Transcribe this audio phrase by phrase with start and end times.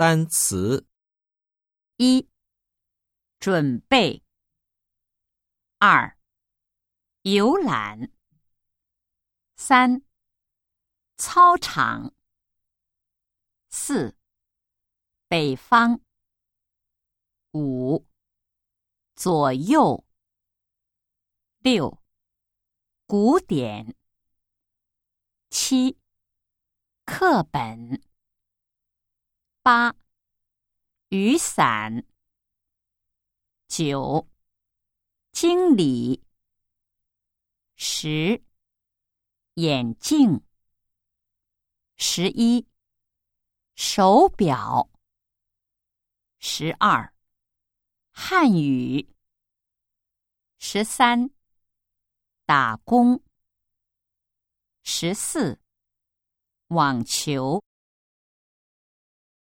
[0.00, 0.88] 单词。
[1.98, 2.26] 一、
[3.38, 4.24] 准备；
[5.76, 6.16] 二、
[7.20, 8.10] 游览；
[9.56, 10.00] 三、
[11.18, 12.14] 操场；
[13.68, 14.16] 四、
[15.28, 16.00] 北方；
[17.52, 18.06] 五、
[19.14, 20.06] 左右；
[21.58, 22.02] 六、
[23.04, 23.94] 古典；
[25.50, 25.98] 七、
[27.04, 28.09] 课本；
[29.70, 29.94] 八、
[31.10, 32.02] 雨伞；
[33.68, 34.28] 九、
[35.30, 36.20] 经理；
[37.76, 38.42] 十、
[39.54, 40.42] 眼镜；
[41.94, 42.66] 十一、
[43.76, 44.90] 手表；
[46.40, 47.14] 十二、
[48.10, 49.14] 汉语；
[50.58, 51.30] 十三、
[52.44, 53.22] 打工；
[54.82, 55.60] 十四、
[56.66, 57.62] 网球。